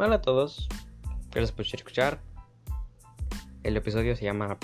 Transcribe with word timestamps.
Hola 0.00 0.14
a 0.14 0.22
todos, 0.22 0.68
gracias 1.32 1.50
por 1.50 1.66
escuchar. 1.66 2.20
El 3.64 3.76
episodio 3.76 4.14
se 4.14 4.24
llama 4.24 4.56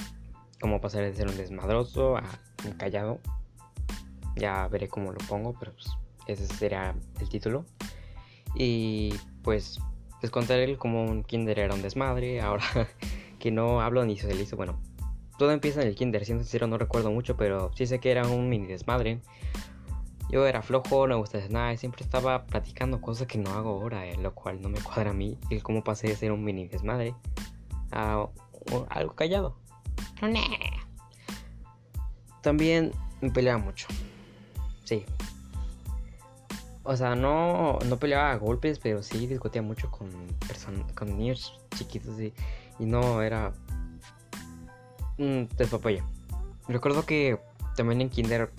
Cómo 0.61 0.81
pasar 0.81 1.03
de 1.03 1.13
ser 1.13 1.27
un 1.27 1.37
desmadroso 1.37 2.17
a 2.17 2.23
un 2.65 2.75
callado. 2.75 3.19
Ya 4.37 4.69
veré 4.69 4.87
cómo 4.87 5.11
lo 5.11 5.19
pongo, 5.27 5.53
pero 5.59 5.73
pues 5.73 5.89
ese 6.29 6.47
será 6.47 6.95
el 7.21 7.29
título. 7.29 7.65
Y 8.55 9.13
pues 9.43 9.81
les 10.23 10.31
contaré 10.31 10.77
cómo 10.77 11.03
un 11.03 11.25
kinder 11.25 11.59
era 11.59 11.75
un 11.75 11.83
desmadre. 11.83 12.41
Ahora 12.41 12.65
que 13.41 13.51
no 13.51 13.81
hablo 13.81 14.05
ni 14.05 14.17
socializo, 14.17 14.57
bueno, 14.57 14.79
todo 15.37 15.51
empieza 15.51 15.83
en 15.83 15.89
el 15.89 15.97
kinder. 15.97 16.25
Siendo 16.25 16.45
sincero, 16.45 16.69
no 16.69 16.79
recuerdo 16.79 17.11
mucho, 17.11 17.37
pero 17.37 17.73
sí 17.75 17.89
sé 17.89 17.99
que 17.99 18.13
era 18.13 18.25
un 18.29 18.49
mini 18.49 18.69
desmadre. 18.69 19.21
Yo 20.35 20.49
era 20.49 20.63
flojo, 20.63 21.07
no 21.07 21.15
me 21.15 21.21
gustaba 21.21 21.45
nada 21.49 21.77
siempre 21.77 22.03
estaba 22.03 22.45
platicando 22.45 23.01
cosas 23.01 23.29
que 23.29 23.39
no 23.39 23.53
hago 23.53 23.71
ahora, 23.71 24.05
eh, 24.05 24.17
lo 24.17 24.35
cual 24.35 24.61
no 24.61 24.69
me 24.69 24.81
cuadra 24.81 25.11
a 25.11 25.13
mí. 25.13 25.39
El 25.49 25.63
cómo 25.63 25.85
pasé 25.85 26.09
de 26.09 26.17
ser 26.17 26.33
un 26.33 26.43
mini 26.43 26.67
desmadre 26.67 27.15
a 27.93 28.27
algo 28.89 29.15
callado. 29.15 29.57
También 32.43 32.91
me 33.21 33.31
peleaba 33.31 33.63
mucho. 33.63 33.87
Sí. 34.83 35.05
O 36.83 36.97
sea, 36.97 37.15
no, 37.15 37.79
no 37.87 37.97
peleaba 37.99 38.33
a 38.33 38.37
golpes, 38.37 38.81
pero 38.81 39.05
sí 39.05 39.29
discutía 39.29 39.63
mucho 39.63 39.89
con, 39.93 40.11
con 40.97 41.17
niños 41.17 41.61
chiquitos 41.77 42.19
y, 42.19 42.35
y 42.81 42.87
no 42.87 43.23
era 43.23 43.53
despapalle. 45.17 46.03
Recuerdo 46.67 47.07
que 47.07 47.39
también 47.77 48.01
en 48.01 48.11
Kinder 48.11 48.51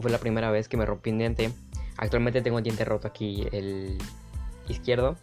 fue 0.00 0.10
la 0.10 0.18
primera 0.18 0.50
vez 0.50 0.68
que 0.68 0.76
me 0.76 0.86
rompí 0.86 1.10
un 1.10 1.18
diente. 1.18 1.52
Actualmente 1.96 2.42
tengo 2.42 2.58
un 2.58 2.62
diente 2.62 2.84
roto 2.84 3.08
aquí, 3.08 3.46
el 3.52 3.98
izquierdo. 4.68 5.16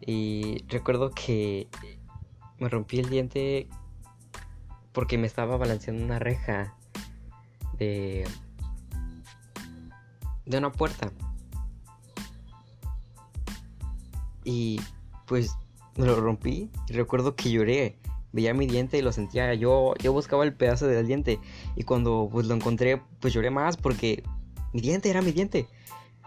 Y 0.00 0.64
recuerdo 0.68 1.10
que 1.10 1.68
me 2.58 2.68
rompí 2.68 2.98
el 2.98 3.08
diente 3.08 3.68
porque 4.92 5.18
me 5.18 5.26
estaba 5.26 5.56
balanceando 5.56 6.04
una 6.04 6.18
reja 6.18 6.76
de 7.78 8.26
de 10.46 10.58
una 10.58 10.72
puerta. 10.72 11.12
Y 14.44 14.80
pues 15.26 15.54
me 15.96 16.06
lo 16.06 16.20
rompí 16.20 16.70
recuerdo 16.88 17.36
que 17.36 17.50
lloré 17.50 17.98
veía 18.32 18.54
mi 18.54 18.66
diente 18.66 18.98
y 18.98 19.02
lo 19.02 19.12
sentía. 19.12 19.54
Yo, 19.54 19.94
yo 20.02 20.12
buscaba 20.12 20.44
el 20.44 20.54
pedazo 20.54 20.86
del 20.86 21.06
diente 21.06 21.38
y 21.76 21.82
cuando 21.84 22.28
pues 22.30 22.46
lo 22.46 22.54
encontré, 22.54 23.02
pues 23.20 23.32
lloré 23.34 23.50
más 23.50 23.76
porque 23.76 24.22
mi 24.72 24.80
diente 24.80 25.10
era 25.10 25.22
mi 25.22 25.32
diente. 25.32 25.66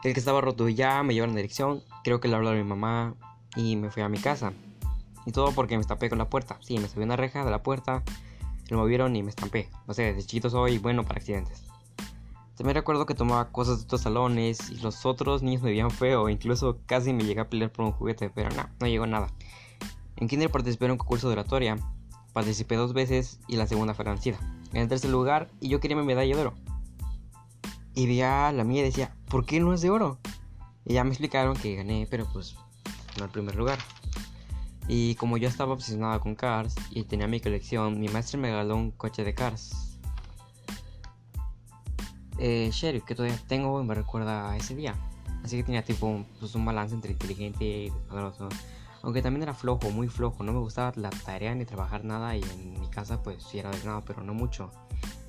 El 0.04 0.14
que 0.14 0.20
estaba 0.20 0.42
roto 0.42 0.68
y 0.68 0.76
ya 0.76 1.02
me 1.04 1.14
llevaron 1.14 1.32
en 1.32 1.38
dirección. 1.38 1.82
Creo 2.04 2.20
que 2.20 2.28
le 2.28 2.36
habló 2.36 2.50
a 2.50 2.54
mi 2.54 2.64
mamá 2.64 3.16
y 3.56 3.76
me 3.76 3.90
fui 3.90 4.04
a 4.04 4.10
mi 4.10 4.18
casa. 4.18 4.54
Y 5.26 5.32
todo 5.32 5.54
porque 5.54 5.76
me 5.76 5.82
estampé 5.82 6.10
con 6.10 6.18
la 6.18 6.30
puerta. 6.30 6.58
Sí, 6.62 6.78
me 6.78 6.90
subí 6.90 7.04
una 7.04 7.16
reja 7.16 7.46
de 7.46 7.52
la 7.52 7.64
puerta, 7.64 8.04
lo 8.70 8.78
movieron 8.78 9.16
y 9.16 9.24
me 9.24 9.30
estampé. 9.30 9.70
O 9.88 9.94
sea, 9.94 10.08
desde 10.08 10.28
chiquito 10.28 10.50
soy 10.50 10.78
bueno 10.78 11.04
para 11.04 11.20
accidentes. 11.20 11.64
También 12.58 12.76
recuerdo 12.76 13.06
que 13.06 13.16
tomaba 13.16 13.50
cosas 13.50 13.80
de 13.80 13.86
otros 13.86 14.02
salones 14.02 14.70
y 14.70 14.80
los 14.80 15.06
otros 15.06 15.42
niños 15.42 15.64
me 15.64 15.72
veían 15.72 15.90
feo. 15.90 16.30
Incluso 16.30 16.80
casi 16.86 17.14
me 17.14 17.24
llegué 17.24 17.42
a 17.42 17.50
pelear 17.50 17.72
por 17.72 17.86
un 17.86 17.94
juguete, 17.94 18.30
pero 18.30 18.50
no, 18.50 18.70
no 18.80 18.88
llegó 18.88 19.08
nada. 19.08 19.32
En 20.24 20.30
kinder 20.30 20.50
participé 20.50 20.86
en 20.86 20.92
un 20.92 20.98
concurso 20.98 21.28
de 21.28 21.34
oratoria, 21.34 21.78
participé 22.32 22.78
dos 22.78 22.94
veces 22.94 23.42
y 23.50 23.58
la 23.58 23.68
segunda 23.68 23.94
fue 23.94 24.06
vencida. 24.06 24.40
En 24.72 24.84
el 24.84 24.88
tercer 24.88 25.10
lugar 25.10 25.50
y 25.60 25.68
yo 25.68 25.82
quería 25.82 25.98
mi 25.98 26.06
medalla 26.06 26.34
de 26.34 26.42
oro. 26.42 26.54
Y 27.94 28.08
veía 28.08 28.50
la 28.54 28.64
mía 28.64 28.80
y 28.80 28.86
decía, 28.86 29.14
¿por 29.28 29.46
qué 29.46 29.60
no 29.60 29.74
es 29.74 29.82
de 29.82 29.90
oro? 29.90 30.20
Y 30.86 30.94
ya 30.94 31.04
me 31.04 31.10
explicaron 31.10 31.58
que 31.58 31.76
gané, 31.76 32.08
pero 32.10 32.26
pues 32.32 32.56
no 33.20 33.26
el 33.26 33.32
primer 33.32 33.56
lugar. 33.56 33.80
Y 34.88 35.16
como 35.16 35.36
yo 35.36 35.50
estaba 35.50 35.74
obsesionado 35.74 36.22
con 36.22 36.36
Cars 36.36 36.76
y 36.90 37.04
tenía 37.04 37.28
mi 37.28 37.42
colección, 37.42 38.00
mi 38.00 38.08
maestro 38.08 38.40
me 38.40 38.48
regaló 38.48 38.78
un 38.78 38.92
coche 38.92 39.26
de 39.26 39.36
Cars. 39.36 40.00
Eh, 42.38 42.70
Sheriff, 42.72 43.04
que 43.04 43.14
todavía 43.14 43.38
tengo 43.50 43.82
y 43.82 43.84
me 43.84 43.94
recuerda 43.94 44.52
a 44.52 44.56
ese 44.56 44.74
día. 44.74 44.96
Así 45.44 45.58
que 45.58 45.64
tenía 45.64 45.84
tipo 45.84 46.24
pues, 46.40 46.56
un 46.56 46.64
balance 46.64 46.96
entre 46.96 47.12
inteligente 47.12 47.66
y 47.66 47.92
poderoso. 48.08 48.48
Aunque 49.04 49.22
también 49.22 49.44
era 49.44 49.54
flojo, 49.54 49.92
muy 49.92 50.08
flojo. 50.08 50.44
No 50.44 50.54
me 50.54 50.60
gustaba 50.60 50.94
la 50.96 51.10
tarea 51.10 51.54
ni 51.54 51.66
trabajar 51.66 52.04
nada. 52.04 52.36
Y 52.36 52.42
en 52.42 52.80
mi 52.80 52.88
casa, 52.90 53.22
pues 53.22 53.44
sí 53.44 53.60
era 53.60 53.70
de 53.70 53.84
nada, 53.84 54.02
pero 54.02 54.24
no 54.24 54.34
mucho. 54.34 54.72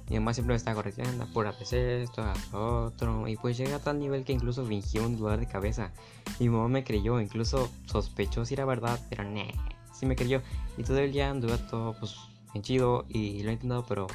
Mi 0.09 0.17
mamá 0.17 0.35
siempre 0.35 0.53
me 0.53 0.57
estaba 0.57 0.77
corrigiendo, 0.77 1.25
apúrate 1.25 2.03
esto, 2.03 2.23
haz 2.23 2.53
otro. 2.53 3.27
Y 3.27 3.37
pues 3.37 3.57
llegué 3.57 3.75
a 3.75 3.79
tal 3.79 3.99
nivel 3.99 4.25
que 4.25 4.33
incluso 4.33 4.65
fingí 4.65 4.99
un 4.99 5.19
dolor 5.19 5.41
de 5.41 5.47
cabeza. 5.47 5.93
Mi 6.39 6.49
mamá 6.49 6.69
me 6.69 6.85
creyó, 6.85 7.21
incluso 7.21 7.71
sospechó 7.87 8.45
si 8.45 8.55
era 8.55 8.65
verdad, 8.65 9.01
pero 9.09 9.25
nee, 9.25 9.53
sí 9.93 10.07
me 10.07 10.15
creyó. 10.15 10.43
Y 10.77 10.85
todo 10.85 10.99
el 10.99 11.13
día 11.13 11.31
anduve 11.31 11.59
todo 11.59 11.95
pues 11.99 12.17
bien 12.53 12.63
chido 12.63 13.07
y 13.09 13.43
lo 13.43 13.51
he 13.51 13.55
intentado, 13.55 13.85
pero 13.87 14.07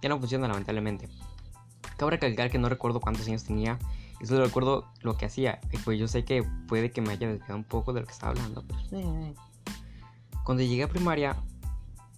ya 0.00 0.08
no 0.08 0.18
funciona 0.18 0.48
lamentablemente. 0.48 1.08
Cabe 1.96 2.12
recalcar 2.12 2.50
que 2.50 2.58
no 2.58 2.68
recuerdo 2.68 3.00
cuántos 3.00 3.26
años 3.26 3.44
tenía 3.44 3.78
y 4.20 4.26
solo 4.26 4.44
recuerdo 4.44 4.86
lo 5.02 5.16
que 5.16 5.26
hacía. 5.26 5.60
Y 5.72 5.78
pues 5.78 5.98
yo 5.98 6.08
sé 6.08 6.24
que 6.24 6.42
puede 6.66 6.90
que 6.90 7.00
me 7.00 7.12
haya 7.12 7.28
desviado 7.28 7.56
un 7.56 7.64
poco 7.64 7.92
de 7.92 8.00
lo 8.00 8.06
que 8.06 8.12
estaba 8.12 8.32
hablando. 8.32 8.64
Eh. 8.92 9.34
Cuando 10.44 10.62
llegué 10.62 10.82
a 10.82 10.88
primaria, 10.88 11.36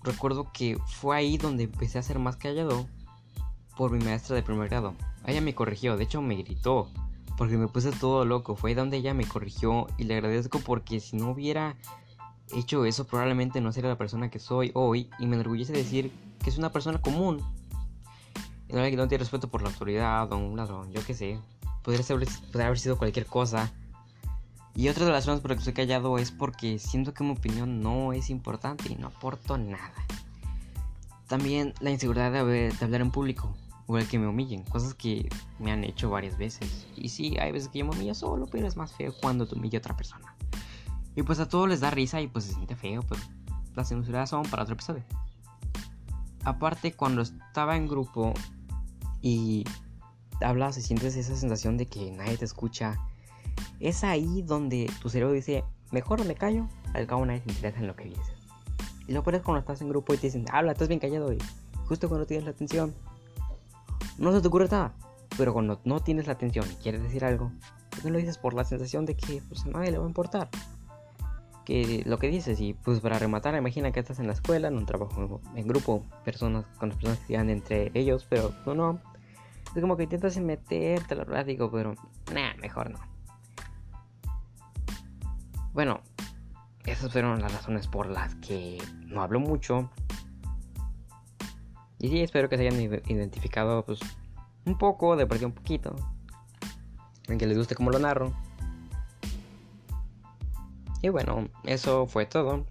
recuerdo 0.02 0.50
que 0.52 0.78
fue 0.86 1.16
ahí 1.16 1.36
donde 1.36 1.64
empecé 1.64 1.98
a 1.98 2.02
ser 2.02 2.18
más 2.18 2.36
callado 2.36 2.86
por 3.76 3.92
mi 3.92 4.02
maestra 4.04 4.36
de 4.36 4.42
primer 4.42 4.68
grado. 4.68 4.94
Ella 5.26 5.40
me 5.40 5.54
corrigió, 5.54 5.96
de 5.96 6.04
hecho 6.04 6.22
me 6.22 6.36
gritó, 6.36 6.88
porque 7.36 7.56
me 7.56 7.68
puse 7.68 7.92
todo 7.92 8.24
loco. 8.24 8.56
Fue 8.56 8.70
ahí 8.70 8.74
donde 8.74 8.96
ella 8.96 9.14
me 9.14 9.26
corrigió 9.26 9.86
y 9.98 10.04
le 10.04 10.14
agradezco 10.14 10.60
porque 10.60 11.00
si 11.00 11.16
no 11.16 11.30
hubiera 11.30 11.76
hecho 12.52 12.84
eso 12.84 13.06
probablemente 13.06 13.60
no 13.60 13.70
sería 13.70 13.90
la 13.90 13.98
persona 13.98 14.28
que 14.28 14.40
soy 14.40 14.72
hoy 14.74 15.08
y 15.20 15.26
me 15.26 15.36
enorgullece 15.36 15.72
decir 15.72 16.10
que 16.42 16.50
es 16.50 16.58
una 16.58 16.72
persona 16.72 17.00
común. 17.00 17.42
No, 18.68 18.78
no 18.78 19.08
tiene 19.08 19.18
respeto 19.18 19.48
por 19.48 19.62
la 19.62 19.68
autoridad 19.68 20.32
o 20.32 20.36
un 20.36 20.56
ladrón, 20.56 20.92
yo 20.92 21.04
qué 21.04 21.14
sé 21.14 21.40
podría, 21.82 22.04
haber 22.66 22.78
sido 22.78 22.98
cualquier 22.98 23.26
cosa. 23.26 23.72
Y 24.74 24.88
otra 24.88 25.04
de 25.04 25.12
las 25.12 25.24
razones 25.24 25.40
por 25.40 25.50
las 25.50 25.58
que 25.58 25.70
estoy 25.70 25.74
callado 25.74 26.18
es 26.18 26.30
porque 26.30 26.78
siento 26.78 27.12
que 27.12 27.24
mi 27.24 27.32
opinión 27.32 27.80
no 27.82 28.12
es 28.12 28.30
importante 28.30 28.90
y 28.90 28.96
no 28.96 29.08
aporto 29.08 29.58
nada. 29.58 29.92
También 31.26 31.74
la 31.80 31.90
inseguridad 31.90 32.32
de, 32.32 32.72
hablar 32.80 33.00
en 33.00 33.10
público 33.10 33.54
o 33.86 33.98
el 33.98 34.06
que 34.06 34.18
me 34.18 34.28
humillen, 34.28 34.62
cosas 34.64 34.94
que 34.94 35.28
me 35.58 35.72
han 35.72 35.84
hecho 35.84 36.10
varias 36.10 36.38
veces. 36.38 36.86
Y 36.96 37.08
sí, 37.08 37.36
hay 37.38 37.52
veces 37.52 37.68
que 37.68 37.80
yo 37.80 37.84
me 37.84 37.92
humillo 37.92 38.14
solo, 38.14 38.46
pero 38.46 38.66
es 38.66 38.76
más 38.76 38.92
feo 38.92 39.12
cuando 39.20 39.46
te 39.46 39.56
humilla 39.56 39.78
otra 39.78 39.96
persona. 39.96 40.34
Y 41.16 41.22
pues 41.22 41.40
a 41.40 41.48
todos 41.48 41.68
les 41.68 41.80
da 41.80 41.90
risa 41.90 42.20
y 42.20 42.28
pues 42.28 42.44
se 42.44 42.54
siente 42.54 42.76
feo, 42.76 43.02
pero 43.08 43.20
las 43.74 43.90
inseguridades 43.90 44.30
son 44.30 44.44
para 44.44 44.62
otro 44.62 44.74
episodio. 44.74 45.02
Aparte, 46.44 46.92
cuando 46.92 47.22
estaba 47.22 47.76
en 47.76 47.88
grupo 47.88 48.32
y 49.20 49.64
hablas 50.40 50.76
y 50.78 50.82
sientes 50.82 51.16
esa 51.16 51.36
sensación 51.36 51.76
de 51.76 51.86
que 51.86 52.10
nadie 52.10 52.36
te 52.36 52.44
escucha, 52.44 52.98
es 53.78 54.04
ahí 54.04 54.42
donde 54.42 54.90
tu 55.00 55.08
cerebro 55.08 55.34
dice, 55.34 55.64
mejor 55.90 56.24
me 56.24 56.34
callo, 56.34 56.68
al 56.94 57.06
cabo 57.06 57.24
nadie 57.26 57.42
se 57.42 57.50
interesa 57.50 57.80
en 57.80 57.86
lo 57.86 57.96
que 57.96 58.04
dices. 58.04 58.34
Y 59.06 59.12
lo 59.12 59.22
pones 59.22 59.42
cuando 59.42 59.60
estás 59.60 59.80
en 59.80 59.88
grupo 59.88 60.14
y 60.14 60.18
te 60.18 60.28
dicen, 60.28 60.44
habla, 60.52 60.72
estás 60.72 60.88
bien 60.88 61.00
callado 61.00 61.32
y 61.32 61.38
justo 61.86 62.08
cuando 62.08 62.26
tienes 62.26 62.44
la 62.44 62.52
atención, 62.52 62.94
no 64.18 64.32
se 64.32 64.40
te 64.40 64.48
ocurre 64.48 64.68
nada. 64.70 64.94
Pero 65.36 65.52
cuando 65.52 65.80
no 65.84 66.00
tienes 66.00 66.26
la 66.26 66.34
atención 66.34 66.66
y 66.70 66.74
quieres 66.74 67.02
decir 67.02 67.24
algo, 67.24 67.50
pues 67.90 68.04
no 68.04 68.10
lo 68.10 68.18
dices 68.18 68.38
por 68.38 68.54
la 68.54 68.64
sensación 68.64 69.06
de 69.06 69.16
que 69.16 69.42
pues, 69.48 69.64
a 69.64 69.68
nadie 69.70 69.90
le 69.90 69.98
va 69.98 70.04
a 70.04 70.08
importar. 70.08 70.48
Que 71.64 72.02
lo 72.04 72.18
que 72.18 72.28
dices, 72.28 72.60
y 72.60 72.74
pues 72.74 73.00
para 73.00 73.18
rematar, 73.18 73.54
imagina 73.54 73.92
que 73.92 74.00
estás 74.00 74.18
en 74.18 74.26
la 74.26 74.32
escuela, 74.32 74.68
en 74.68 74.76
un 74.76 74.86
trabajo 74.86 75.40
en 75.54 75.66
grupo, 75.66 76.04
personas 76.24 76.64
con 76.78 76.90
las 76.90 76.98
personas 76.98 77.18
que 77.26 77.34
están 77.34 77.50
entre 77.50 77.90
ellos, 77.94 78.26
pero 78.28 78.52
no, 78.66 78.74
no, 78.74 79.00
es 79.74 79.80
como 79.80 79.96
que 79.96 80.04
intentas 80.04 80.36
meterte 80.38 81.14
verdad, 81.14 81.44
digo, 81.44 81.70
pero 81.70 81.94
nah, 82.32 82.54
mejor 82.60 82.90
no. 82.90 82.98
Bueno, 85.72 86.00
esas 86.84 87.12
fueron 87.12 87.40
las 87.40 87.52
razones 87.52 87.86
por 87.86 88.06
las 88.06 88.34
que 88.36 88.78
no 89.06 89.22
hablo 89.22 89.38
mucho. 89.38 89.90
Y 91.98 92.08
sí, 92.08 92.20
espero 92.20 92.48
que 92.48 92.56
se 92.56 92.66
hayan 92.66 92.80
identificado 92.80 93.84
pues 93.84 94.00
un 94.64 94.76
poco, 94.76 95.16
de 95.16 95.26
perdido 95.26 95.48
un 95.48 95.54
poquito. 95.54 95.94
En 97.28 97.38
que 97.38 97.46
les 97.46 97.56
guste 97.56 97.76
cómo 97.76 97.90
lo 97.90 97.98
narro. 97.98 98.32
Y 101.02 101.08
bueno, 101.10 101.48
eso 101.64 102.06
fue 102.06 102.26
todo. 102.26 102.66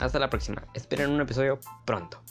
Hasta 0.00 0.18
la 0.18 0.30
próxima. 0.30 0.62
Esperen 0.74 1.10
un 1.10 1.20
episodio 1.20 1.58
pronto. 1.84 2.22